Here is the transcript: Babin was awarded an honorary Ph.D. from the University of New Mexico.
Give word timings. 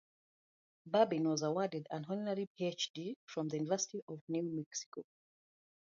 Babin 0.83 1.29
was 1.29 1.43
awarded 1.43 1.85
an 1.91 2.07
honorary 2.09 2.49
Ph.D. 2.57 3.17
from 3.27 3.49
the 3.49 3.57
University 3.57 4.01
of 4.09 4.19
New 4.27 4.41
Mexico. 4.41 5.03